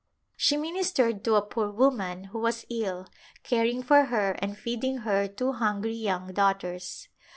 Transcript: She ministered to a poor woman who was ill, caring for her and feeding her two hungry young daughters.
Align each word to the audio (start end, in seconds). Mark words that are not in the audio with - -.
She 0.35 0.57
ministered 0.57 1.23
to 1.25 1.35
a 1.35 1.43
poor 1.43 1.69
woman 1.69 2.23
who 2.33 2.39
was 2.39 2.65
ill, 2.71 3.05
caring 3.43 3.83
for 3.83 4.05
her 4.05 4.31
and 4.39 4.57
feeding 4.57 5.01
her 5.05 5.27
two 5.27 5.51
hungry 5.51 5.93
young 5.93 6.33
daughters. 6.33 7.07